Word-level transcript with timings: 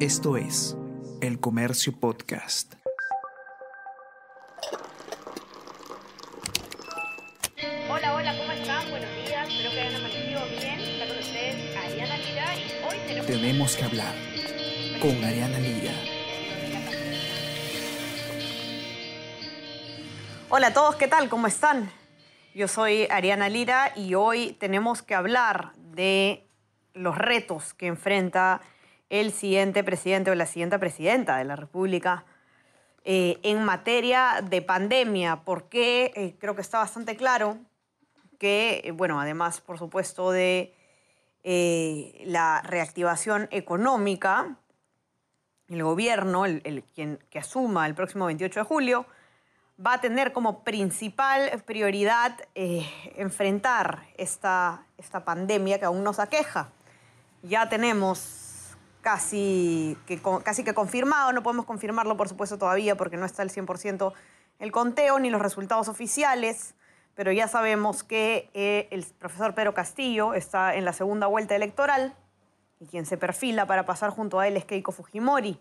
Esto 0.00 0.36
es 0.36 0.76
El 1.20 1.40
Comercio 1.40 1.92
Podcast. 1.92 2.74
Hola, 7.90 8.14
hola, 8.14 8.38
¿cómo 8.38 8.52
están? 8.52 8.88
Buenos 8.90 9.10
días, 9.26 9.48
espero 9.48 9.70
que 9.72 9.80
hayan 9.80 9.96
amanecido 9.96 10.40
bien. 10.50 10.78
Está 10.78 11.08
con 11.08 11.18
ustedes 11.18 11.76
Ariana 11.76 12.16
Lira 12.16 12.54
y 12.54 12.84
hoy 12.84 12.98
tenemos... 13.08 13.26
Tenemos 13.26 13.76
que 13.76 13.84
hablar 13.84 14.14
con 15.02 15.24
Ariana 15.24 15.58
Lira. 15.58 15.92
Hola 20.48 20.68
a 20.68 20.72
todos, 20.72 20.94
¿qué 20.94 21.08
tal? 21.08 21.28
¿Cómo 21.28 21.48
están? 21.48 21.90
Yo 22.54 22.68
soy 22.68 23.08
Ariana 23.10 23.48
Lira 23.48 23.92
y 23.96 24.14
hoy 24.14 24.52
tenemos 24.60 25.02
que 25.02 25.16
hablar 25.16 25.72
de 25.76 26.46
los 26.94 27.18
retos 27.18 27.74
que 27.74 27.88
enfrenta 27.88 28.60
el 29.10 29.32
siguiente 29.32 29.82
presidente 29.84 30.30
o 30.30 30.34
la 30.34 30.46
siguiente 30.46 30.78
presidenta 30.78 31.36
de 31.38 31.44
la 31.44 31.56
República 31.56 32.24
eh, 33.04 33.38
en 33.42 33.64
materia 33.64 34.42
de 34.42 34.60
pandemia, 34.60 35.42
porque 35.44 36.12
eh, 36.14 36.36
creo 36.38 36.54
que 36.54 36.60
está 36.60 36.78
bastante 36.78 37.16
claro 37.16 37.56
que, 38.38 38.82
eh, 38.84 38.90
bueno, 38.90 39.20
además, 39.20 39.60
por 39.60 39.78
supuesto, 39.78 40.30
de 40.30 40.74
la 42.26 42.60
reactivación 42.60 43.48
económica, 43.50 44.58
el 45.68 45.82
gobierno, 45.82 46.44
el, 46.44 46.84
quien 46.94 47.18
que 47.30 47.38
asuma 47.38 47.86
el 47.86 47.94
próximo 47.94 48.26
28 48.26 48.60
de 48.60 48.64
julio, 48.64 49.06
va 49.84 49.94
a 49.94 50.00
tener 50.02 50.34
como 50.34 50.62
principal 50.62 51.62
prioridad 51.64 52.36
enfrentar 52.54 54.02
esta, 54.18 54.84
esta 54.98 55.24
pandemia 55.24 55.78
que 55.78 55.86
aún 55.86 56.04
nos 56.04 56.18
aqueja. 56.18 56.70
Ya 57.42 57.70
tenemos 57.70 58.47
casi 59.00 59.96
que, 60.06 60.20
casi 60.42 60.64
que 60.64 60.74
confirmado. 60.74 61.32
No 61.32 61.42
podemos 61.42 61.66
confirmarlo, 61.66 62.16
por 62.16 62.28
supuesto, 62.28 62.58
todavía 62.58 62.96
porque 62.96 63.16
no 63.16 63.26
está 63.26 63.42
el 63.42 63.50
100% 63.50 64.12
el 64.58 64.72
conteo 64.72 65.18
ni 65.18 65.30
los 65.30 65.40
resultados 65.40 65.88
oficiales, 65.88 66.74
pero 67.14 67.32
ya 67.32 67.48
sabemos 67.48 68.02
que 68.02 68.50
eh, 68.54 68.88
el 68.90 69.04
profesor 69.18 69.54
Pedro 69.54 69.74
Castillo 69.74 70.34
está 70.34 70.74
en 70.74 70.84
la 70.84 70.92
segunda 70.92 71.26
vuelta 71.26 71.54
electoral 71.54 72.14
y 72.80 72.86
quien 72.86 73.06
se 73.06 73.16
perfila 73.16 73.66
para 73.66 73.86
pasar 73.86 74.10
junto 74.10 74.40
a 74.40 74.48
él 74.48 74.56
es 74.56 74.64
Keiko 74.64 74.92
Fujimori. 74.92 75.58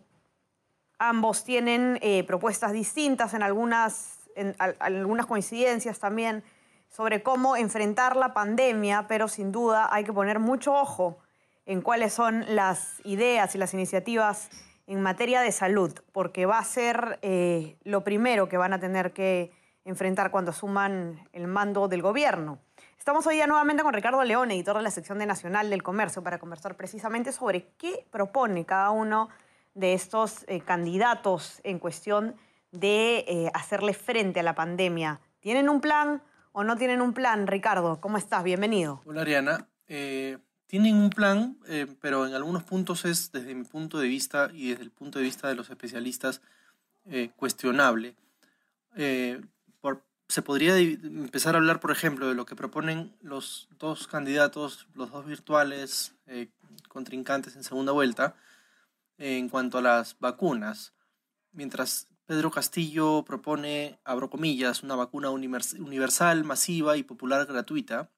Ambos 1.00 1.44
tienen 1.44 2.00
eh, 2.02 2.24
propuestas 2.24 2.72
distintas 2.72 3.34
en 3.36 3.44
algunas, 3.44 4.30
en 4.36 4.56
algunas 4.80 5.28
coincidencias 5.28 6.00
también 6.00 6.44
sobre 6.90 7.22
cómo 7.22 7.56
enfrentar 7.56 8.16
la 8.16 8.34
pandemia, 8.34 9.08
pero 9.08 9.28
sin 9.28 9.52
duda 9.52 9.90
hay 9.92 10.04
que 10.04 10.14
poner 10.14 10.40
mucho 10.40 10.74
ojo 10.74 11.20
en 11.68 11.82
cuáles 11.82 12.14
son 12.14 12.46
las 12.48 13.02
ideas 13.04 13.54
y 13.54 13.58
las 13.58 13.74
iniciativas 13.74 14.50
en 14.88 15.02
materia 15.02 15.42
de 15.42 15.52
salud, 15.52 15.94
porque 16.14 16.46
va 16.46 16.60
a 16.60 16.64
ser 16.64 17.20
eh, 17.22 17.78
lo 17.84 18.06
primero 18.06 18.48
que 18.48 18.58
van 18.58 18.72
a 18.72 18.80
tener 18.80 19.12
que 19.12 19.52
enfrentar 19.84 20.32
cuando 20.32 20.52
asuman 20.52 21.20
el 21.34 21.48
mando 21.48 21.90
del 21.90 22.02
gobierno. 22.02 22.60
Estamos 22.98 23.28
hoy 23.28 23.36
día 23.36 23.48
nuevamente 23.48 23.84
con 23.84 23.94
Ricardo 23.94 24.24
León, 24.24 24.50
editor 24.52 24.78
de 24.78 24.82
la 24.82 24.92
sección 24.92 25.20
de 25.20 25.26
Nacional 25.26 25.70
del 25.70 25.84
Comercio, 25.84 26.24
para 26.24 26.40
conversar 26.40 26.76
precisamente 26.76 27.34
sobre 27.34 27.68
qué 27.78 28.06
propone 28.12 28.66
cada 28.66 28.92
uno 28.92 29.30
de 29.74 29.94
estos 29.94 30.46
eh, 30.48 30.62
candidatos 30.62 31.60
en 31.64 31.80
cuestión 31.80 32.36
de 32.72 33.26
eh, 33.28 33.52
hacerle 33.54 33.94
frente 33.94 34.40
a 34.40 34.44
la 34.44 34.56
pandemia. 34.56 35.20
¿Tienen 35.42 35.68
un 35.68 35.82
plan 35.82 36.22
o 36.54 36.64
no 36.64 36.78
tienen 36.78 37.02
un 37.02 37.14
plan? 37.14 37.46
Ricardo, 37.46 38.00
¿cómo 38.00 38.18
estás? 38.18 38.44
Bienvenido. 38.44 39.02
Hola 39.06 39.22
Ariana 39.22 39.68
tienen 40.68 40.96
un 40.96 41.10
plan, 41.10 41.58
eh, 41.68 41.88
pero 42.02 42.28
en 42.28 42.34
algunos 42.34 42.64
puntos 42.64 43.06
es, 43.06 43.32
desde 43.32 43.56
mi 43.56 43.64
punto 43.64 44.00
de 44.00 44.08
vista 44.08 44.52
y 44.54 44.70
desde 44.70 44.84
el 44.84 44.92
punto 44.92 45.18
de 45.18 45.26
vista 45.26 45.48
de 45.48 45.56
los 45.56 45.70
especialistas, 45.70 46.42
eh, 47.06 47.32
cuestionable. 47.36 48.16
Eh, 48.96 49.42
se 50.30 50.42
podría 50.42 50.78
empezar 50.78 51.56
a 51.56 51.60
hablar, 51.60 51.80
por 51.80 51.90
ejemplo, 51.90 52.28
de 52.28 52.36
lo 52.36 52.46
que 52.46 52.58
proponen 52.58 53.16
los 53.22 53.70
dos 53.80 54.08
candidatos, 54.08 54.86
los 54.94 55.10
dos 55.10 55.26
virtuales 55.26 56.16
contrincantes 56.90 57.56
en 57.56 57.64
segunda 57.64 57.94
vuelta, 57.94 58.36
en 59.18 59.48
cuanto 59.48 59.78
a 59.78 59.82
las 59.82 60.20
vacunas. 60.20 60.92
Mientras 61.54 62.10
Pedro 62.26 62.52
Castillo 62.52 63.24
propone, 63.24 64.00
abro 64.04 64.30
comillas, 64.30 64.84
una 64.84 64.96
vacuna 64.96 65.30
universal, 65.30 66.44
masiva 66.44 66.98
y 66.98 67.04
popular 67.04 67.46
gratuita, 67.46 68.10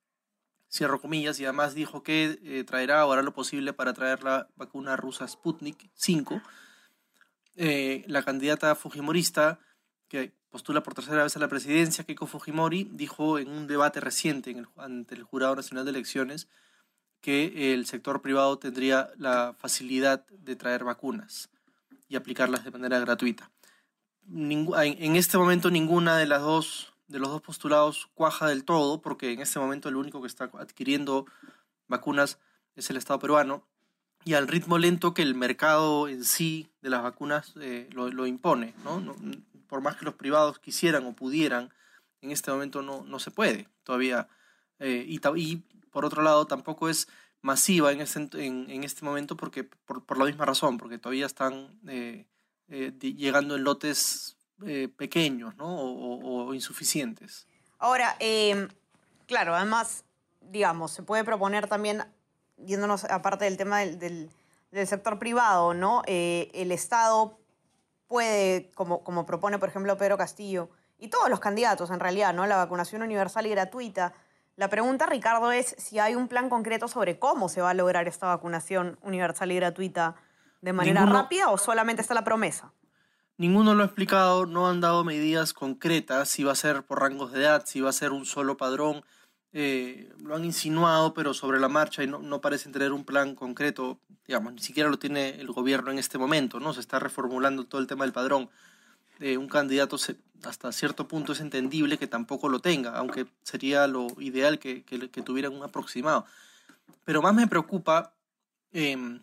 cierro 0.71 1.01
comillas, 1.01 1.39
y 1.39 1.45
además 1.45 1.73
dijo 1.73 2.03
que 2.03 2.39
eh, 2.43 2.63
traerá 2.63 3.05
o 3.05 3.11
hará 3.11 3.21
lo 3.21 3.33
posible 3.33 3.73
para 3.73 3.93
traer 3.93 4.23
la 4.23 4.47
vacuna 4.55 4.95
rusa 4.95 5.27
Sputnik 5.27 5.89
5. 5.95 6.41
Eh, 7.55 8.03
la 8.07 8.23
candidata 8.23 8.75
fujimorista, 8.75 9.59
que 10.07 10.33
postula 10.49 10.81
por 10.81 10.93
tercera 10.93 11.23
vez 11.23 11.35
a 11.35 11.39
la 11.39 11.47
presidencia, 11.47 12.03
Keiko 12.03 12.27
Fujimori, 12.27 12.89
dijo 12.91 13.39
en 13.39 13.49
un 13.49 13.67
debate 13.67 13.99
reciente 13.99 14.55
ante 14.77 15.15
el 15.15 15.23
Jurado 15.23 15.55
Nacional 15.55 15.85
de 15.85 15.91
Elecciones 15.91 16.47
que 17.21 17.73
el 17.73 17.85
sector 17.85 18.21
privado 18.21 18.57
tendría 18.57 19.09
la 19.17 19.53
facilidad 19.57 20.25
de 20.27 20.55
traer 20.55 20.83
vacunas 20.83 21.49
y 22.07 22.15
aplicarlas 22.15 22.63
de 22.63 22.71
manera 22.71 22.99
gratuita. 22.99 23.51
en 24.27 25.15
este 25.15 25.37
momento 25.37 25.69
ninguna 25.69 26.17
de 26.17 26.27
las 26.27 26.41
dos 26.41 26.88
de 27.09 27.19
los 27.19 27.29
dos 27.29 27.41
postulados 27.41 28.07
cuaja 28.13 28.47
del 28.47 28.63
todo, 28.63 29.01
porque 29.01 29.33
en 29.33 29.41
este 29.41 29.59
momento 29.59 29.89
el 29.89 29.97
único 29.97 30.21
que 30.21 30.27
está 30.27 30.49
adquiriendo 30.53 31.25
vacunas 31.87 32.39
es 32.75 32.89
el 32.89 32.97
Estado 32.97 33.19
peruano, 33.19 33.65
y 34.25 34.33
al 34.35 34.47
ritmo 34.47 34.77
lento 34.77 35.13
que 35.13 35.21
el 35.21 35.33
mercado 35.33 36.07
en 36.07 36.23
sí 36.23 36.69
de 36.81 36.89
las 36.89 37.01
vacunas 37.01 37.53
eh, 37.59 37.89
lo, 37.91 38.27
impone. 38.27 38.73
¿no? 38.83 39.15
Por 39.67 39.81
más 39.81 39.95
que 39.95 40.05
los 40.05 40.13
privados 40.15 40.59
quisieran 40.59 41.05
o 41.05 41.13
pudieran, 41.13 41.73
en 42.21 42.31
este 42.31 42.51
momento 42.51 42.81
no, 42.81 43.03
no 43.03 43.19
se 43.19 43.31
puede 43.31 43.67
todavía. 43.83 44.27
Eh, 44.79 45.05
y, 45.07 45.55
por 45.89 46.05
otro 46.05 46.21
lado, 46.21 46.45
tampoco 46.47 46.89
es 46.89 47.07
masiva 47.41 47.91
en 47.91 48.01
este, 48.01 48.27
en, 48.45 48.83
este 48.83 49.05
momento 49.05 49.37
porque, 49.37 49.63
por, 49.63 50.17
la 50.17 50.25
misma 50.25 50.45
razón, 50.45 50.77
porque 50.77 50.97
todavía 50.97 51.25
están 51.25 51.79
eh, 51.87 52.25
llegando 52.99 53.55
en 53.55 53.63
lotes 53.63 54.37
eh, 54.65 54.89
pequeños 54.95 55.55
¿no? 55.55 55.67
o, 55.67 56.53
insuficientes. 56.53 57.47
Ahora, 57.77 58.15
em, 58.19 58.67
claro, 59.25 59.55
además, 59.55 60.03
digamos, 60.41 60.91
se 60.91 61.03
puede 61.03 61.23
proponer 61.23 61.67
también, 61.67 62.03
yéndonos 62.57 63.05
aparte 63.05 63.45
del 63.45 63.57
tema 63.57 63.79
del, 63.79 63.99
del, 63.99 64.87
sector 64.87 65.17
privado, 65.17 65.73
¿no? 65.73 66.03
Eh, 66.07 66.51
el 66.53 66.71
Estado 66.71 67.39
puede, 68.07 68.71
como, 68.75 69.03
como 69.03 69.25
propone, 69.25 69.59
por 69.59 69.69
ejemplo, 69.69 69.97
Pedro 69.97 70.17
Castillo, 70.17 70.69
y 70.97 71.07
todos 71.07 71.29
los 71.29 71.39
candidatos 71.39 71.89
en 71.89 71.99
realidad, 71.99 72.33
¿no? 72.33 72.45
La 72.45 72.57
vacunación 72.57 73.01
universal 73.01 73.45
y 73.47 73.51
gratuita. 73.51 74.13
La 74.57 74.67
pregunta, 74.67 75.05
Ricardo, 75.05 75.53
es 75.53 75.73
si 75.77 75.99
hay 75.99 76.15
un 76.15 76.27
plan 76.27 76.49
concreto 76.49 76.89
sobre 76.89 77.17
cómo 77.17 77.47
se 77.47 77.61
va 77.61 77.69
a 77.69 77.73
lograr 77.73 78.09
esta 78.09 78.27
vacunación 78.27 78.99
universal 79.03 79.51
y 79.53 79.55
gratuita 79.55 80.15
de 80.61 80.73
manera 80.73 81.05
rápida 81.05 81.49
o 81.49 81.57
solamente 81.57 82.01
está 82.01 82.13
la 82.13 82.25
promesa. 82.25 82.73
Ninguno 83.39 83.73
lo 83.73 83.83
ha 83.83 83.85
explicado, 83.85 84.45
no 84.45 84.67
han 84.67 84.81
dado 84.81 85.05
medidas 85.05 85.53
concretas, 85.53 86.27
si 86.27 86.43
va 86.43 86.51
a 86.51 86.55
ser 86.55 86.83
por 86.83 86.99
rangos 86.99 87.31
de 87.31 87.39
edad, 87.39 87.63
si 87.65 87.79
va 87.79 87.89
a 87.89 87.93
ser 87.93 88.11
un 88.11 88.25
solo 88.25 88.57
padrón. 88.57 89.01
Eh, 89.53 90.11
lo 90.21 90.35
han 90.35 90.43
insinuado, 90.43 91.13
pero 91.13 91.33
sobre 91.33 91.57
la 91.57 91.69
marcha 91.69 92.03
y 92.03 92.07
no, 92.07 92.19
no, 92.19 92.41
parecen 92.41 92.73
tener 92.73 92.91
un 92.91 93.05
plan 93.05 93.35
concreto, 93.35 93.97
digamos, 94.27 94.51
ni 94.51 94.59
siquiera 94.59 94.89
lo 94.89 94.99
tiene 94.99 95.39
el 95.39 95.47
gobierno 95.53 95.89
en 95.89 95.99
este 95.99 96.17
momento, 96.17 96.59
¿no? 96.59 96.73
Se 96.73 96.81
está 96.81 96.99
reformulando 96.99 97.65
todo 97.65 97.79
el 97.79 97.87
tema 97.87 98.03
del 98.03 98.11
padrón. 98.11 98.49
Eh, 99.21 99.37
un 99.37 99.47
candidato 99.47 99.95
hasta 100.43 100.71
cierto 100.73 101.07
punto 101.07 101.31
es 101.31 101.39
entendible 101.39 101.97
que 101.97 102.07
tampoco 102.07 102.49
lo 102.49 102.59
tenga, 102.59 102.97
aunque 102.97 103.25
sería 103.43 103.87
lo 103.87 104.07
ideal 104.19 104.59
que, 104.59 104.83
tuvieran 105.23 105.55
un 105.55 105.63
aproximado. 105.63 106.25
Pero 107.05 107.21
más 107.21 107.33
me 107.33 107.47
preocupa 107.47 108.13
em, 108.73 109.21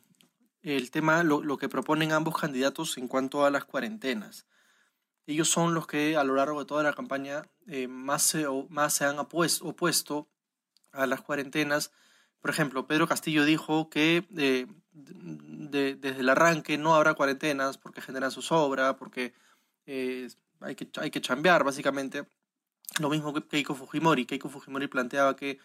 el 0.67 0.91
tema, 0.91 1.23
lo, 1.23 1.59
que 1.59 1.69
proponen 1.69 2.11
ambos 2.11 2.37
candidatos 2.37 2.99
en 2.99 3.07
cuanto 3.07 3.45
a 3.45 3.51
las 3.51 3.65
cuarentenas. 3.65 4.47
Ellos 5.27 5.49
son 5.49 5.75
los 5.75 5.87
que 5.87 6.17
a 6.17 6.25
lo 6.25 6.35
largo 6.35 6.59
de 6.59 6.67
toda 6.67 6.83
la 6.83 6.93
campaña 6.93 7.43
eh, 7.69 7.87
más, 7.87 8.23
se, 8.23 8.47
más 8.69 8.95
se 8.95 9.05
han 9.05 9.19
opuesto 9.21 10.29
a 10.91 11.07
las 11.07 11.21
cuarentenas. 11.21 11.93
Por 12.41 12.51
ejemplo, 12.51 12.87
Pedro 12.89 13.07
Castillo 13.07 13.45
dijo 13.45 13.91
que 13.91 14.27
eh, 14.37 14.67
desde 14.93 16.21
el 16.21 16.29
arranque 16.29 16.79
no 16.79 16.97
habrá 16.97 17.15
cuarentenas 17.15 17.79
porque 17.79 18.01
generan 18.01 18.33
su 18.33 18.43
sobra, 18.43 18.97
porque 18.97 19.35
eh, 19.87 20.29
hay, 20.61 20.75
que, 20.75 20.89
hay 20.97 21.11
que 21.13 21.21
chambear, 21.21 21.63
básicamente. 21.63 22.27
Lo 22.99 23.09
mismo 23.09 23.33
que 23.33 23.47
Keiko 23.47 23.75
Fujimori. 23.77 24.27
Keiko 24.27 24.49
Fujimori 24.49 24.89
planteaba 24.89 25.37
que 25.37 25.59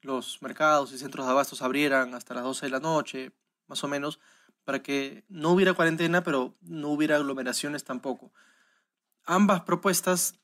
los 0.00 0.42
mercados 0.42 0.92
y 0.92 0.98
centros 0.98 1.26
de 1.26 1.32
abastos 1.32 1.62
abrieran 1.62 2.14
hasta 2.14 2.34
las 2.34 2.42
12 2.42 2.66
de 2.66 2.70
la 2.70 2.80
noche, 2.80 3.32
más 3.72 3.82
o 3.84 3.88
menos, 3.88 4.20
para 4.64 4.82
que 4.82 5.24
no 5.30 5.50
hubiera 5.50 5.72
cuarentena, 5.72 6.22
pero 6.22 6.54
no 6.60 6.88
hubiera 6.88 7.16
aglomeraciones 7.16 7.84
tampoco. 7.84 8.30
Ambas 9.24 9.62
propuestas 9.62 10.34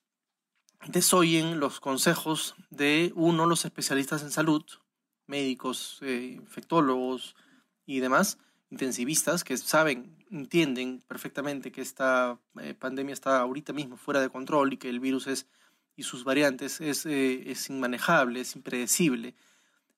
desoyen 0.87 1.61
los 1.61 1.79
consejos 1.79 2.55
de 2.71 3.13
uno, 3.17 3.45
los 3.45 3.67
especialistas 3.67 4.23
en 4.23 4.31
salud, 4.31 4.65
médicos, 5.27 5.99
eh, 6.01 6.37
infectólogos 6.41 7.37
y 7.85 8.01
demás, 8.01 8.39
intensivistas 8.71 9.45
que 9.45 9.59
saben, 9.59 10.17
entienden 10.31 11.03
perfectamente 11.07 11.71
que 11.71 11.83
esta 11.83 12.39
eh, 12.63 12.73
pandemia 12.73 13.13
está 13.13 13.41
ahorita 13.41 13.75
mismo 13.75 13.99
fuera 13.99 14.23
de 14.23 14.31
control 14.31 14.73
y 14.73 14.79
que 14.79 14.89
el 14.89 15.01
virus 15.01 15.27
es 15.27 15.47
y 15.97 16.05
sus 16.05 16.25
variantes 16.25 16.81
es, 16.81 17.05
eh, 17.05 17.51
es 17.51 17.69
inmanejable, 17.69 18.41
es 18.41 18.55
impredecible. 18.57 19.35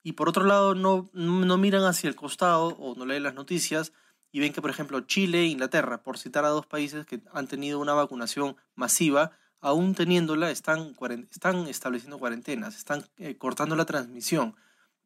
Y 0.03 0.13
por 0.13 0.29
otro 0.29 0.45
lado, 0.45 0.75
no, 0.75 1.11
no 1.13 1.59
miran 1.59 1.85
hacia 1.85 2.09
el 2.09 2.17
costado 2.17 2.69
o 2.79 2.95
no 2.95 3.05
leen 3.05 3.23
las 3.23 3.35
noticias 3.35 3.93
y 4.33 4.41
ven 4.41 4.53
que, 4.53 4.63
por 4.63 4.71
ejemplo, 4.71 5.01
Chile 5.01 5.41
e 5.41 5.47
Inglaterra, 5.47 6.03
por 6.03 6.19
citar 6.19 6.45
a 6.45 6.49
dos 6.49 6.67
países 6.67 7.05
que 7.07 7.21
han 7.33 7.49
tenido 7.49 7.81
una 7.81 7.95
vacunación 7.95 8.57
masiva, 8.75 9.33
aún 9.61 9.95
teniéndola, 9.95 10.51
están, 10.51 10.97
están 11.31 11.67
estableciendo 11.67 12.19
cuarentenas, 12.19 12.77
están 12.77 13.05
eh, 13.19 13.37
cortando 13.37 13.77
la 13.77 13.85
transmisión, 13.85 14.55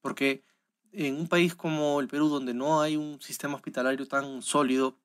porque 0.01 0.45
en 0.93 1.17
un 1.17 1.29
país 1.29 1.55
como 1.55 2.01
el 2.01 2.09
Perú, 2.09 2.29
donde 2.29 2.55
no 2.55 2.81
hay 2.81 2.97
un 2.97 3.21
sistema 3.21 3.57
hospitalario 3.57 4.07
tan 4.07 4.43
sólido, 4.43 4.97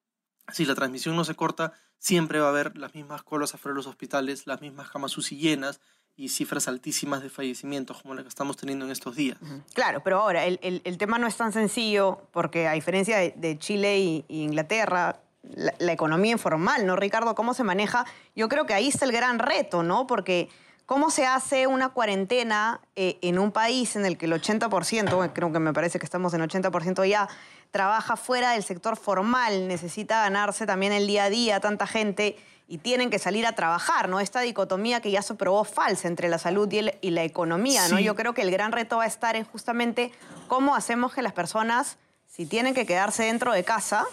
si 0.52 0.66
la 0.66 0.76
transmisión 0.76 1.16
no 1.16 1.24
se 1.24 1.36
corta, 1.36 1.74
siempre 1.98 2.40
va 2.40 2.48
a 2.48 2.50
haber 2.50 2.78
las 2.78 2.94
mismas 2.94 3.24
colas 3.24 3.54
afuera 3.54 3.74
de 3.74 3.78
los 3.78 3.88
hospitales, 3.88 4.48
las 4.48 4.62
mismas 4.62 4.90
camas 4.90 5.18
UCI 5.18 5.38
llenas 5.38 5.80
y 6.20 6.28
cifras 6.28 6.68
altísimas 6.68 7.24
de 7.24 7.30
fallecimientos 7.30 8.02
como 8.02 8.14
las 8.14 8.24
que 8.24 8.30
estamos 8.30 8.58
teniendo 8.58 8.84
en 8.84 8.92
estos 8.92 9.16
días. 9.16 9.38
Claro, 9.74 10.02
pero 10.04 10.20
ahora 10.20 10.44
el, 10.46 10.60
el, 10.62 10.98
tema 10.98 11.18
no 11.18 11.28
es 11.28 11.38
tan 11.38 11.54
sencillo 11.54 12.24
porque 12.32 12.68
a 12.68 12.74
diferencia 12.74 13.18
de, 13.18 13.58
Chile 13.58 13.96
e 13.96 14.26
Inglaterra, 14.28 15.22
la, 15.44 15.94
economía 15.94 16.34
informal, 16.34 16.86
¿no, 16.86 16.98
Ricardo? 16.98 17.36
¿Cómo 17.36 17.54
se 17.54 17.64
maneja? 17.64 18.06
Yo 18.36 18.50
creo 18.50 18.66
que 18.66 18.74
ahí 18.74 18.90
está 18.90 19.06
el 19.06 19.14
gran 19.14 19.40
reto, 19.40 19.82
¿no? 19.82 20.08
Porque 20.08 20.50
¿cómo 20.86 21.10
se 21.10 21.26
hace 21.26 21.68
una 21.68 21.90
cuarentena 21.90 22.82
eh, 22.98 23.18
en 23.22 23.40
un 23.40 23.54
país 23.54 23.96
en 23.96 24.06
el 24.06 24.18
que 24.18 24.26
el 24.26 24.34
80%, 24.34 25.32
creo 25.32 25.54
que 25.54 25.60
me 25.60 25.72
parece 25.72 26.00
que 26.00 26.06
estamos 26.06 26.34
en 26.34 26.42
80% 26.42 27.08
ya, 27.08 27.30
trabaja 27.72 28.18
fuera 28.18 28.52
del 28.52 28.64
sector 28.64 28.98
formal, 28.98 29.70
necesita 29.70 30.24
ganarse 30.24 30.66
también 30.66 30.92
el 30.92 31.08
día 31.08 31.26
a 31.26 31.30
día, 31.30 31.62
tanta 31.62 31.88
gente, 31.88 32.36
y 32.72 32.78
tienen 32.78 33.10
que 33.10 33.18
salir 33.18 33.48
a 33.48 33.54
trabajar, 33.54 34.10
¿no? 34.10 34.20
Esta 34.20 34.42
dicotomía 34.42 35.02
que 35.02 35.10
ya 35.10 35.24
se 35.24 35.34
probó 35.34 35.64
falsa 35.64 36.08
entre 36.08 36.30
la 36.30 36.38
salud 36.38 36.72
y, 36.72 37.10
la 37.10 37.24
economía, 37.24 37.88
¿no? 37.88 38.00
Yo 38.00 38.16
creo 38.16 38.36
que 38.36 38.44
el 38.44 38.52
gran 38.52 38.72
reto 38.72 38.98
va 38.98 39.06
a 39.06 39.08
estar 39.08 39.36
en 39.36 39.44
justamente 39.44 40.12
cómo 40.48 40.76
hacemos 40.76 41.12
que 41.12 41.24
las 41.24 41.34
personas, 41.34 41.98
si 42.28 42.46
tienen 42.46 42.76
que 42.76 42.86
quedarse 42.86 43.24
dentro 43.24 43.54
de 43.54 43.64
casa, 43.64 44.06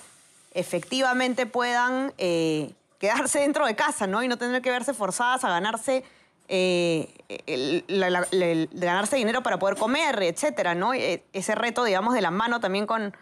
efectivamente 0.54 1.44
puedan 1.44 2.14
eh, 2.16 2.72
quedarse 2.98 3.40
dentro 3.40 3.66
de 3.66 3.76
casa, 3.76 4.06
¿no? 4.06 4.22
Y 4.22 4.28
no 4.28 4.38
tener 4.38 4.62
que 4.62 4.70
verse 4.70 4.94
forzadas 4.94 5.44
a 5.44 5.50
ganarse 5.50 6.02
eh, 6.48 7.12
ganarse 8.72 9.16
dinero 9.16 9.42
para 9.42 9.58
poder 9.58 9.76
comer, 9.76 10.22
etcétera, 10.22 10.74
¿no? 10.74 10.94
E, 10.94 11.24
ese 11.34 11.54
reto, 11.54 11.84
digamos, 11.84 12.14
de 12.14 12.22
la 12.22 12.30
mano 12.30 12.58
también 12.60 12.86
con, 12.86 13.14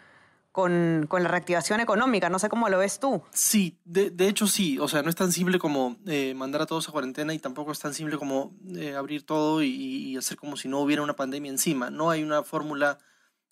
con, 0.55 1.09
la 1.11 1.27
reactivación 1.27 1.81
económica. 1.81 2.29
No 2.29 2.39
sé 2.39 2.47
cómo 2.47 2.69
lo 2.69 2.77
ves 2.77 3.01
tú. 3.01 3.21
Sí, 3.33 3.77
de, 3.83 4.13
hecho 4.25 4.47
sí. 4.47 4.79
O 4.79 4.87
sea, 4.87 5.03
no 5.03 5.09
es 5.09 5.15
tan 5.17 5.33
simple 5.33 5.59
como 5.59 5.97
eh, 6.07 6.33
mandar 6.33 6.61
a 6.61 6.65
todos 6.65 6.87
a 6.87 6.93
cuarentena 6.93 7.33
y 7.33 7.39
tampoco 7.39 7.73
es 7.73 7.79
tan 7.79 7.93
simple 7.93 8.17
como 8.17 8.55
eh, 8.73 8.95
abrir 8.95 9.25
todo 9.25 9.61
y, 9.61 10.15
hacer 10.15 10.37
como 10.37 10.55
si 10.55 10.69
no 10.69 10.79
hubiera 10.79 11.01
una 11.01 11.17
pandemia 11.17 11.51
encima. 11.51 11.89
No 11.89 12.09
hay 12.09 12.23
una 12.23 12.41
fórmula 12.41 12.99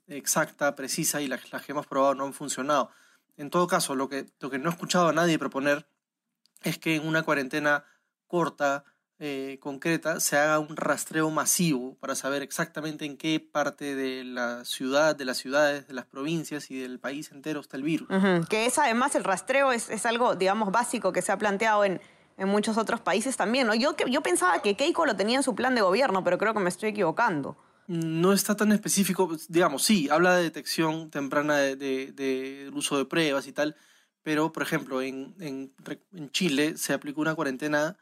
exacta, 0.07 0.75
precisa 0.75 1.19
y 1.19 1.27
las, 1.27 1.41
que 1.41 1.73
hemos 1.73 1.87
probado 1.87 2.15
no 2.15 2.23
han 2.23 2.31
funcionado. 2.31 2.89
En 3.35 3.49
todo 3.49 3.67
caso, 3.67 3.95
lo 3.95 4.07
que, 4.07 4.27
lo 4.39 4.49
que 4.49 4.57
no 4.57 4.69
he 4.69 4.71
escuchado 4.71 5.09
a 5.09 5.13
nadie 5.13 5.37
proponer 5.37 5.85
es 6.61 6.77
que 6.77 6.95
en 6.95 7.05
una 7.05 7.23
cuarentena 7.23 7.83
corta, 8.27 8.85
eh, 9.25 9.57
concreta 9.61 10.19
se 10.19 10.35
haga 10.37 10.59
un 10.59 10.75
rastreo 10.75 11.29
masivo 11.29 11.95
para 12.01 12.13
saber 12.13 12.41
exactamente 12.41 13.05
en 13.05 13.15
qué 13.15 13.39
parte 13.39 13.95
de 13.95 14.25
la 14.25 14.65
ciudad, 14.65 15.15
de 15.15 15.23
las 15.23 15.37
ciudades, 15.37 15.87
de 15.87 15.93
las 15.93 16.05
provincias 16.05 16.69
y 16.69 16.77
del 16.77 16.99
país 16.99 17.31
entero 17.31 17.61
está 17.61 17.77
el 17.77 17.83
virus. 17.83 18.09
Que 18.49 18.65
es 18.65 18.77
además 18.77 19.15
el 19.15 19.23
rastreo 19.23 19.71
es, 19.71 19.89
es, 19.89 20.05
algo, 20.05 20.35
digamos, 20.35 20.73
básico 20.73 21.13
que 21.13 21.21
se 21.21 21.31
ha 21.31 21.37
planteado 21.37 21.85
en, 21.85 22.01
en 22.37 22.49
muchos 22.49 22.77
otros 22.77 22.99
países 22.99 23.37
también. 23.37 23.65
¿no? 23.65 23.75
Yo, 23.75 23.95
yo 24.09 24.21
pensaba 24.21 24.61
que 24.61 24.75
Keiko 24.75 25.05
lo 25.05 25.15
tenía 25.15 25.37
en 25.37 25.43
su 25.43 25.55
plan 25.55 25.73
de 25.73 25.79
gobierno, 25.79 26.25
pero 26.25 26.37
creo 26.37 26.53
que 26.53 26.59
me 26.59 26.67
estoy 26.67 26.89
equivocando. 26.89 27.55
No 27.87 28.33
está 28.33 28.57
tan 28.57 28.73
específico, 28.73 29.31
digamos, 29.47 29.83
sí, 29.83 30.09
habla 30.09 30.35
de 30.35 30.43
detección 30.43 31.09
temprana 31.09 31.59
del 31.59 31.79
de, 31.79 32.11
de, 32.11 32.71
uso 32.73 32.97
de 32.97 33.05
pruebas 33.05 33.47
y 33.47 33.53
tal, 33.53 33.77
pero, 34.21 34.51
por 34.51 34.63
ejemplo, 34.63 35.01
en, 35.01 35.33
en, 35.39 35.73
en 36.11 36.29
Chile 36.31 36.75
se 36.75 36.91
aplicó 36.91 37.21
una 37.21 37.35
cuarentena 37.35 37.95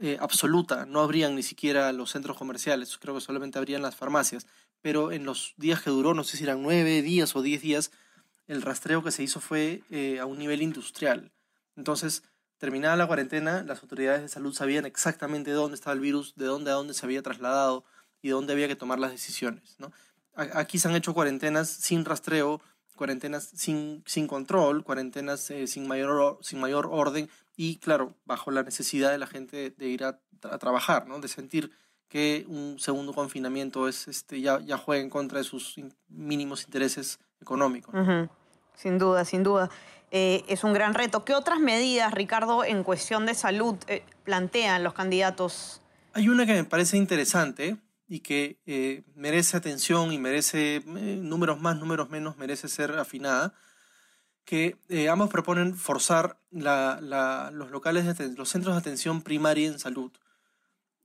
eh, 0.00 0.16
absoluta, 0.20 0.86
no 0.86 1.00
habrían 1.00 1.34
ni 1.34 1.42
siquiera 1.42 1.92
los 1.92 2.12
centros 2.12 2.36
comerciales, 2.36 2.96
creo 2.98 3.14
que 3.14 3.20
solamente 3.20 3.58
habrían 3.58 3.82
las 3.82 3.96
farmacias, 3.96 4.46
pero 4.80 5.10
en 5.10 5.24
los 5.24 5.54
días 5.56 5.82
que 5.82 5.90
duró, 5.90 6.14
no 6.14 6.24
sé 6.24 6.36
si 6.36 6.44
eran 6.44 6.62
nueve 6.62 7.02
días 7.02 7.34
o 7.34 7.42
diez 7.42 7.62
días, 7.62 7.90
el 8.46 8.62
rastreo 8.62 9.02
que 9.02 9.10
se 9.10 9.22
hizo 9.22 9.40
fue 9.40 9.82
eh, 9.90 10.20
a 10.20 10.26
un 10.26 10.38
nivel 10.38 10.62
industrial. 10.62 11.32
Entonces, 11.76 12.22
terminada 12.58 12.96
la 12.96 13.06
cuarentena, 13.06 13.62
las 13.62 13.82
autoridades 13.82 14.22
de 14.22 14.28
salud 14.28 14.54
sabían 14.54 14.86
exactamente 14.86 15.50
dónde 15.50 15.74
estaba 15.74 15.94
el 15.94 16.00
virus, 16.00 16.34
de 16.36 16.46
dónde 16.46 16.70
a 16.70 16.74
dónde 16.74 16.94
se 16.94 17.04
había 17.04 17.22
trasladado 17.22 17.84
y 18.22 18.28
de 18.28 18.34
dónde 18.34 18.52
había 18.52 18.68
que 18.68 18.76
tomar 18.76 18.98
las 18.98 19.10
decisiones. 19.10 19.76
Aquí 20.34 20.78
se 20.78 20.88
han 20.88 20.96
hecho 20.96 21.14
cuarentenas 21.14 21.68
sin 21.68 22.04
rastreo, 22.04 22.60
cuarentenas 22.98 23.44
sin, 23.54 24.02
sin 24.04 24.26
control, 24.26 24.84
cuarentenas 24.84 25.50
eh, 25.50 25.66
sin, 25.66 25.88
mayor, 25.88 26.38
sin 26.42 26.60
mayor 26.60 26.88
orden 26.90 27.30
y 27.56 27.76
claro, 27.76 28.14
bajo 28.26 28.50
la 28.50 28.62
necesidad 28.62 29.10
de 29.10 29.18
la 29.18 29.26
gente 29.26 29.70
de 29.70 29.88
ir 29.88 30.04
a, 30.04 30.20
trabajar, 30.60 31.08
¿no? 31.08 31.18
de 31.18 31.26
sentir 31.26 31.72
que 32.08 32.44
un 32.48 32.78
segundo 32.78 33.12
confinamiento 33.12 33.88
es, 33.88 34.06
este, 34.06 34.40
ya, 34.40 34.60
ya 34.60 34.78
juega 34.78 35.02
en 35.02 35.10
contra 35.10 35.38
de 35.38 35.44
sus 35.44 35.80
mínimos 36.08 36.64
intereses 36.64 37.18
económicos. 37.40 37.92
Sin 38.74 38.98
duda, 38.98 39.24
sin 39.24 39.42
duda. 39.42 39.68
Eh, 40.10 40.44
es 40.46 40.62
un 40.62 40.72
gran 40.72 40.94
reto. 40.94 41.24
¿Qué 41.24 41.34
otras 41.34 41.58
medidas, 41.58 42.14
Ricardo, 42.14 42.64
en 42.64 42.84
cuestión 42.84 43.26
de 43.26 43.34
salud 43.34 43.74
eh, 43.88 44.04
plantean 44.24 44.84
los 44.84 44.94
candidatos? 44.94 45.82
Hay 46.12 46.28
una 46.28 46.46
que 46.46 46.52
me 46.52 46.64
parece 46.64 46.96
interesante 46.96 47.76
y 48.08 48.20
que 48.20 48.58
eh, 48.66 49.02
merece 49.14 49.56
atención 49.56 50.12
y 50.12 50.18
merece 50.18 50.82
números 50.86 51.60
más, 51.60 51.76
números 51.76 52.08
menos, 52.08 52.38
merece 52.38 52.68
ser 52.68 52.92
afinada, 52.92 53.54
que 54.44 54.78
eh, 54.88 55.10
ambos 55.10 55.28
proponen 55.28 55.76
forzar 55.76 56.38
los 56.50 57.70
locales, 57.70 58.16
de 58.16 58.34
los 58.34 58.48
centros 58.48 58.74
de 58.74 58.78
atención 58.78 59.20
primaria 59.20 59.68
en 59.68 59.78
salud. 59.78 60.10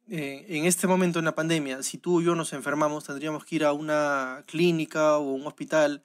Eh, 0.08 0.46
en 0.48 0.66
este 0.66 0.88
momento 0.88 1.20
en 1.20 1.26
la 1.26 1.36
pandemia, 1.36 1.84
si 1.84 1.98
tú 1.98 2.22
y 2.22 2.26
yo 2.26 2.36
nos 2.36 2.54
enfermamos, 2.54 3.04
tendríamos 3.04 3.44
que 3.44 3.58
ir 3.58 3.66
a 3.66 3.74
una 3.74 4.44
clínica 4.48 5.18
o 5.18 5.32
un 5.32 5.46
hospital 5.46 6.04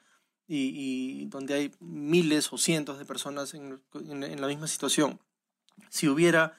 y, 0.48 1.26
donde 1.26 1.54
hay 1.54 1.72
miles 1.78 2.52
o 2.52 2.58
cientos 2.58 2.98
de 2.98 3.04
personas 3.04 3.54
en, 3.54 3.80
la 3.92 4.46
misma 4.48 4.66
situación. 4.66 5.20
Si 5.90 6.08
hubiera 6.08 6.58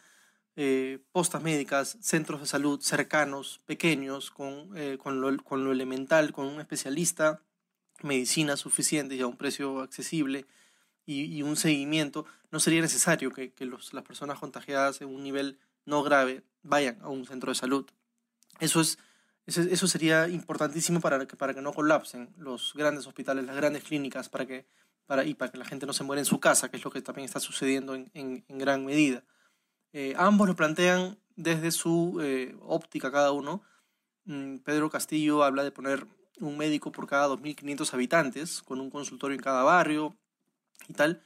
eh, 0.62 1.00
postas 1.14 1.42
médicas, 1.42 1.98
centros 2.02 2.42
de 2.42 2.46
salud 2.46 2.82
cercanos, 2.82 3.62
pequeños, 3.66 4.30
con, 4.30 4.74
lo, 4.74 5.38
con, 5.46 5.64
lo, 5.64 5.72
elemental, 5.72 6.34
con 6.34 6.48
un 6.48 6.60
especialista, 6.60 7.42
medicina 8.04 8.58
suficiente 8.58 9.16
y 9.16 9.22
a 9.22 9.28
un 9.28 9.38
precio 9.38 9.80
accesible, 9.80 10.46
y, 11.06 11.42
un 11.44 11.56
seguimiento, 11.56 12.26
no 12.52 12.60
sería 12.60 12.82
necesario 12.82 13.32
que, 13.32 13.54
las 13.94 14.04
personas 14.04 14.38
contagiadas 14.38 15.00
en 15.00 15.08
un 15.08 15.24
nivel 15.24 15.60
no 15.86 16.04
grave 16.04 16.44
vayan 16.62 17.00
a 17.04 17.08
un 17.08 17.26
centro 17.26 17.52
de 17.52 17.56
salud. 17.56 17.86
Eso, 18.60 18.82
es, 18.82 18.98
eso, 19.48 19.88
sería 19.88 20.28
importantísimo 20.28 21.00
para 21.00 21.26
que, 21.26 21.38
para 21.38 21.54
que 21.54 21.62
no 21.62 21.72
colapsen 21.72 22.34
los 22.38 22.74
grandes 22.76 23.08
hospitales, 23.08 23.46
las 23.46 23.56
grandes 23.56 23.86
clínicas, 23.86 24.28
para 24.28 24.46
que, 24.46 24.68
para, 25.06 25.24
y 25.24 25.36
para 25.36 25.54
que 25.54 25.58
la 25.58 25.64
gente 25.64 25.86
no 25.86 25.94
se 25.94 26.04
muera 26.04 26.20
en 26.20 26.26
su 26.26 26.42
casa, 26.42 26.70
que 26.70 26.76
es 26.76 26.84
lo 26.84 26.92
que 26.92 27.02
también 27.02 27.24
está 27.24 27.40
sucediendo 27.40 27.96
en, 27.96 28.12
en, 28.14 28.44
gran 28.60 28.84
medida. 28.84 29.24
Eh, 29.94 30.14
ambos 30.18 30.48
lo 30.48 30.56
plantean 30.56 31.18
desde 31.36 31.72
su 31.72 32.20
eh, 32.22 32.56
óptica 32.62 33.12
cada 33.12 33.32
uno. 33.32 33.64
Mm, 34.26 34.58
Pedro 34.58 34.90
Castillo 34.90 35.44
habla 35.44 35.64
de 35.64 35.72
poner 35.72 36.06
un 36.40 36.58
médico 36.58 36.92
por 36.92 37.08
cada 37.08 37.28
2.500 37.28 37.94
habitantes, 37.94 38.62
con 38.62 38.80
un 38.80 38.90
consultorio 38.90 39.36
en 39.36 39.42
cada 39.42 39.64
barrio, 39.64 40.16
y 40.88 40.94
tal. 40.94 41.24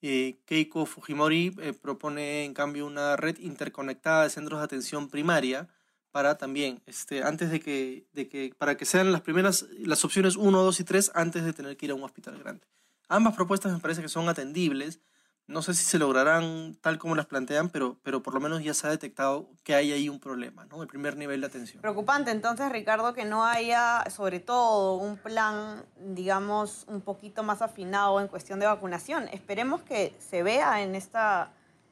Eh, 0.00 0.40
Keiko 0.46 0.84
Fujimori 0.84 1.54
eh, 1.60 1.72
propone 1.72 2.44
en 2.44 2.54
cambio 2.54 2.86
una 2.86 3.16
red 3.16 3.38
interconectada 3.38 4.24
de 4.24 4.30
centros 4.30 4.58
de 4.58 4.64
atención 4.64 5.08
primaria 5.08 5.68
para 6.10 6.36
también, 6.36 6.82
este, 6.86 7.22
antes 7.22 7.50
de 7.50 7.60
que, 7.60 8.06
de 8.12 8.28
que, 8.28 8.52
para 8.58 8.76
que 8.76 8.84
sean 8.84 9.12
las 9.12 9.22
primeras, 9.22 9.66
las 9.78 10.04
opciones 10.04 10.36
1, 10.36 10.62
2 10.62 10.80
y 10.80 10.84
3 10.84 11.12
antes 11.14 11.44
de 11.44 11.52
tener 11.52 11.76
que 11.76 11.86
ir 11.86 11.92
a 11.92 11.94
un 11.94 12.02
hospital 12.02 12.38
grande. 12.38 12.66
Ambas 13.08 13.34
propuestas 13.34 13.72
me 13.72 13.78
parece 13.78 14.02
que 14.02 14.08
son 14.08 14.28
atendibles 14.28 15.00
no 15.46 15.62
sé 15.62 15.74
si 15.74 15.84
se 15.84 15.98
lograrán 15.98 16.76
tal 16.80 16.98
como 16.98 17.14
las 17.14 17.26
plantean, 17.26 17.68
pero, 17.68 17.96
pero 18.02 18.22
por 18.22 18.34
lo 18.34 18.40
menos 18.40 18.62
ya 18.62 18.74
se 18.74 18.86
ha 18.86 18.90
detectado 18.90 19.48
que 19.64 19.74
hay 19.74 19.92
ahí 19.92 20.08
un 20.08 20.20
problema, 20.20 20.64
¿no? 20.66 20.82
El 20.82 20.88
primer 20.88 21.16
nivel 21.16 21.40
de 21.40 21.48
atención. 21.48 21.80
Preocupante 21.82 22.30
entonces, 22.30 22.70
Ricardo, 22.70 23.12
que 23.12 23.24
no 23.24 23.44
haya, 23.44 24.04
sobre 24.10 24.40
todo, 24.40 24.94
un 24.94 25.16
plan, 25.16 25.84
digamos, 25.98 26.84
un 26.88 27.00
poquito 27.00 27.42
más 27.42 27.60
afinado 27.60 28.20
en 28.20 28.28
cuestión 28.28 28.60
de 28.60 28.66
vacunación. 28.66 29.28
Esperemos 29.28 29.82
que 29.82 30.16
se 30.18 30.42
vea 30.42 30.82
en 30.82 30.94
esta, 30.94 31.50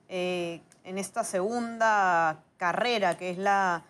eh, 0.08 0.62
en 0.84 0.98
esta 0.98 1.24
segunda 1.24 2.42
carrera, 2.56 3.18
que 3.18 3.30
es 3.30 3.38
la, 3.38 3.84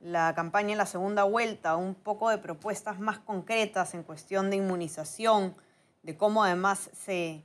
la 0.00 0.34
campaña 0.34 0.72
en 0.72 0.78
la 0.78 0.86
segunda 0.86 1.22
vuelta, 1.22 1.76
un 1.76 1.94
poco 1.94 2.30
de 2.30 2.38
propuestas 2.38 2.98
más 2.98 3.18
concretas 3.20 3.94
en 3.94 4.02
cuestión 4.02 4.50
de 4.50 4.56
inmunización 4.56 5.54
de 6.02 6.16
cómo 6.16 6.44
además 6.44 6.90
se, 6.92 7.42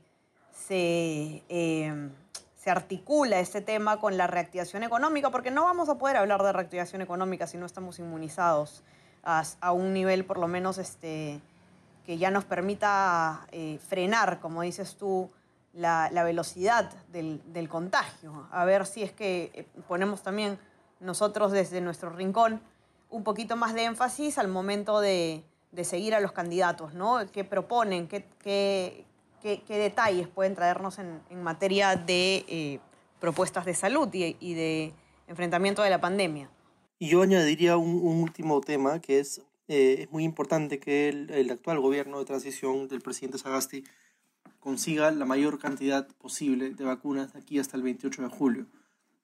se, 0.68 1.44
eh, 1.50 2.10
se 2.56 2.70
articula 2.70 3.40
este 3.40 3.62
tema 3.62 4.00
con 4.00 4.18
la 4.18 4.28
reactivación 4.28 4.84
económica, 4.84 5.30
porque 5.30 5.52
no 5.52 5.64
vamos 5.64 5.90
a 5.90 5.98
poder 5.98 6.18
hablar 6.18 6.44
de 6.44 6.52
reactivación 6.52 7.02
económica 7.02 7.48
si 7.48 7.58
no 7.58 7.66
estamos 7.66 8.00
inmunizados 8.00 8.84
a, 9.24 9.44
a 9.62 9.72
un 9.72 9.94
nivel 9.94 10.26
por 10.26 10.38
lo 10.38 10.48
menos 10.48 10.78
este, 10.78 11.40
que 12.06 12.18
ya 12.18 12.32
nos 12.32 12.46
permita 12.46 13.48
eh, 13.52 13.80
frenar, 13.88 14.40
como 14.40 14.62
dices 14.62 14.96
tú, 14.96 15.30
la, 15.74 16.10
la 16.12 16.24
velocidad 16.24 16.92
del, 17.12 17.42
del, 17.54 17.70
contagio. 17.70 18.48
A 18.52 18.66
ver 18.66 18.86
si 18.86 19.04
es 19.04 19.12
que 19.12 19.52
eh, 19.54 19.66
ponemos 19.88 20.24
también 20.24 20.58
nosotros 21.00 21.52
desde 21.52 21.82
nuestro 21.82 22.10
rincón 22.10 22.62
un 23.10 23.24
poquito 23.24 23.56
más 23.56 23.74
de 23.74 23.84
énfasis 23.86 24.38
al 24.38 24.48
momento 24.48 25.00
de, 25.00 25.44
de 25.72 25.84
seguir 25.84 26.16
a 26.16 26.20
los 26.20 26.32
candidatos, 26.32 26.94
¿no? 26.94 27.20
¿Qué 27.32 27.44
proponen? 27.44 28.08
¿Qué, 28.08 28.26
qué, 28.40 29.06
qué, 29.42 29.62
qué 29.68 29.78
detalles 29.78 30.28
pueden 30.28 30.56
traernos 30.56 31.00
en, 31.00 31.22
en 31.30 31.44
materia 31.44 31.96
de 31.96 32.46
eh, 32.48 32.80
propuestas 33.20 33.66
de 33.66 33.74
salud 33.74 34.10
y, 34.14 34.38
y, 34.40 34.54
de 34.54 34.94
enfrentamiento 35.28 35.82
de 35.82 35.90
la 35.90 36.02
pandemia? 36.02 36.50
Y 37.00 37.10
yo 37.10 37.22
añadiría 37.22 37.78
un, 37.78 37.96
un 37.96 38.22
último 38.22 38.62
tema 38.62 39.00
que 39.00 39.20
es, 39.20 39.42
eh, 39.68 39.98
es 40.00 40.12
muy 40.12 40.24
importante 40.24 40.80
que 40.80 41.10
el, 41.10 41.30
el, 41.32 41.50
actual 41.52 41.80
gobierno 41.80 42.20
de 42.20 42.26
transición 42.26 42.88
del 42.88 43.02
presidente 43.02 43.38
Sagasti 43.38 43.84
consiga 44.60 45.12
la 45.12 45.26
mayor 45.26 45.60
cantidad 45.60 46.08
posible 46.18 46.72
de 46.72 46.84
vacunas 46.84 47.34
de 47.34 47.40
aquí 47.40 47.60
hasta 47.60 47.78
el 47.78 47.84
28 47.84 48.24
de 48.24 48.30
julio, 48.30 48.66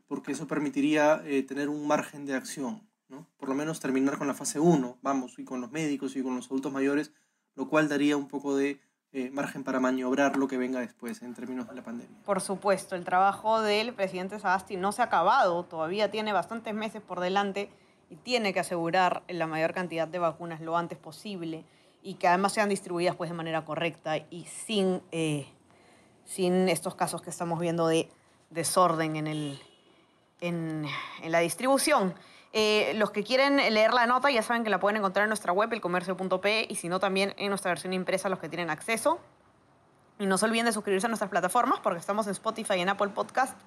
porque 0.07 0.31
eso 0.31 0.47
permitiría 0.47 1.21
eh, 1.25 1.43
tener 1.43 1.69
un 1.69 1.85
margen 1.87 2.25
de 2.25 2.35
acción, 2.35 2.87
¿no? 3.09 3.27
por 3.37 3.49
lo 3.49 3.55
menos 3.55 3.79
terminar 3.79 4.17
con 4.17 4.27
la 4.27 4.33
fase 4.33 4.59
1, 4.59 4.99
vamos, 5.01 5.37
y 5.37 5.43
con 5.43 5.59
los 5.59 5.71
médicos 5.71 6.15
y 6.15 6.23
con 6.23 6.35
los 6.35 6.47
adultos 6.47 6.71
mayores, 6.71 7.11
lo 7.55 7.67
cual 7.67 7.89
daría 7.89 8.15
un 8.15 8.27
poco 8.27 8.55
de 8.55 8.79
eh, 9.17 9.31
margen 9.31 9.63
para 9.63 9.79
maniobrar 9.79 10.35
lo 10.35 10.45
que 10.49 10.57
venga 10.57 10.81
después 10.81 11.21
en 11.21 11.33
términos 11.33 11.69
de 11.69 11.75
la 11.75 11.81
pandemia. 11.81 12.17
Por 12.25 12.41
supuesto, 12.41 12.97
el 12.97 13.05
trabajo 13.05 13.61
del 13.61 13.93
presidente 13.93 14.37
Sagasti 14.37 14.75
no 14.75 14.91
se 14.91 15.01
ha 15.01 15.05
acabado, 15.05 15.63
todavía 15.63 16.11
tiene 16.11 16.33
bastantes 16.33 16.73
meses 16.73 17.01
por 17.01 17.21
delante 17.21 17.69
y 18.09 18.17
tiene 18.17 18.53
que 18.53 18.59
asegurar 18.59 19.23
la 19.29 19.47
mayor 19.47 19.73
cantidad 19.73 20.05
de 20.05 20.19
vacunas 20.19 20.59
lo 20.59 20.75
antes 20.75 20.97
posible 20.97 21.63
y 22.03 22.15
que 22.15 22.27
además 22.27 22.51
sean 22.51 22.67
distribuidas 22.67 23.15
pues, 23.15 23.29
de 23.29 23.37
manera 23.37 23.63
correcta 23.63 24.17
y 24.17 24.47
sin, 24.47 25.01
eh, 25.13 25.47
sin 26.25 26.67
estos 26.67 26.95
casos 26.95 27.21
que 27.21 27.29
estamos 27.29 27.57
viendo 27.57 27.87
de 27.87 28.09
desorden 28.49 29.15
en, 29.15 29.27
el, 29.27 29.61
en, 30.41 30.85
en 31.23 31.31
la 31.31 31.39
distribución. 31.39 32.13
Eh, 32.57 32.93
los 32.95 33.11
que 33.11 33.21
quieren 33.21 33.57
leer 33.57 33.93
la 33.93 34.07
nota 34.07 34.31
ya 34.31 34.41
saben 34.41 34.63
que 34.63 34.69
la 34.69 34.79
pueden 34.79 34.95
encontrar 34.95 35.23
en 35.23 35.29
nuestra 35.29 35.51
web, 35.51 35.73
elcomercio.p, 35.73 36.67
y 36.69 36.75
si 36.75 36.87
no, 36.87 37.01
también 37.01 37.33
en 37.35 37.49
nuestra 37.49 37.69
versión 37.71 37.91
impresa, 37.91 38.29
los 38.29 38.39
que 38.39 38.47
tienen 38.47 38.69
acceso. 38.69 39.19
Y 40.19 40.25
no 40.25 40.37
se 40.37 40.45
olviden 40.45 40.65
de 40.65 40.71
suscribirse 40.71 41.05
a 41.05 41.09
nuestras 41.09 41.29
plataformas, 41.29 41.81
porque 41.81 41.99
estamos 41.99 42.27
en 42.27 42.31
Spotify 42.31 42.75
y 42.75 42.79
en 42.79 42.87
Apple 42.87 43.09
Podcast, 43.09 43.57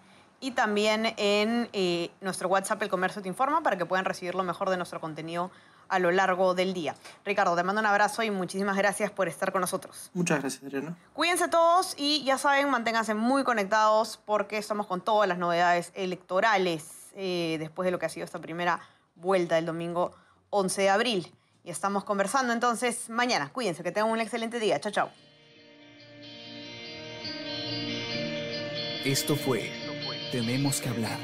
y 0.40 0.52
también 0.52 1.12
en 1.18 1.68
eh, 1.74 2.10
nuestro 2.22 2.48
WhatsApp, 2.48 2.80
El 2.80 2.88
Comercio 2.88 3.20
Te 3.20 3.28
Informa, 3.28 3.62
para 3.62 3.76
que 3.76 3.84
puedan 3.84 4.06
recibir 4.06 4.34
lo 4.34 4.42
mejor 4.42 4.70
de 4.70 4.78
nuestro 4.78 5.02
contenido 5.02 5.50
a 5.90 5.98
lo 5.98 6.10
largo 6.10 6.54
del 6.54 6.72
día. 6.72 6.94
Ricardo, 7.26 7.54
te 7.56 7.64
mando 7.64 7.82
un 7.82 7.86
abrazo 7.86 8.22
y 8.22 8.30
muchísimas 8.30 8.78
gracias 8.78 9.10
por 9.10 9.28
estar 9.28 9.52
con 9.52 9.60
nosotros. 9.60 10.10
Muchas 10.14 10.40
gracias, 10.40 10.64
Adriana. 10.64 10.96
Cuídense 11.12 11.48
todos 11.48 11.94
y 11.98 12.24
ya 12.24 12.38
saben, 12.38 12.70
manténganse 12.70 13.12
muy 13.12 13.44
conectados 13.44 14.18
porque 14.24 14.56
estamos 14.56 14.86
con 14.86 15.02
todas 15.02 15.28
las 15.28 15.36
novedades 15.36 15.92
electorales 15.94 16.97
eh, 17.16 17.56
después 17.58 17.84
de 17.84 17.90
lo 17.90 17.98
que 17.98 18.06
ha 18.06 18.08
sido 18.08 18.24
esta 18.24 18.40
primera 18.40 18.80
vuelta 19.14 19.56
del 19.56 19.66
domingo 19.66 20.14
11 20.50 20.82
de 20.82 20.90
abril. 20.90 21.32
Y 21.64 21.70
estamos 21.70 22.04
conversando 22.04 22.52
entonces 22.52 23.10
mañana. 23.10 23.50
Cuídense, 23.52 23.82
que 23.82 23.92
tengan 23.92 24.10
un 24.10 24.20
excelente 24.20 24.58
día. 24.58 24.80
Chao, 24.80 24.92
chao. 24.92 25.10
Esto 29.04 29.36
fue 29.36 29.70
Tenemos 30.32 30.80
que 30.80 30.88
hablar. 30.88 31.18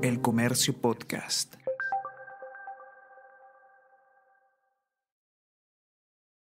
El 0.00 0.22
Comercio 0.22 0.72
Podcast. 0.80 1.56